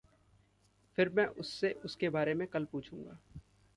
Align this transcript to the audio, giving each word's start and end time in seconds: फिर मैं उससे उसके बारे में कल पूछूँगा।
फिर 0.97 1.09
मैं 1.09 1.25
उससे 1.25 1.71
उसके 1.85 2.09
बारे 2.09 2.33
में 2.33 2.47
कल 2.47 2.65
पूछूँगा। 2.65 3.19